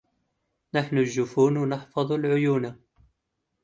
[0.73, 2.79] نحن الجفون نحفظ العيونا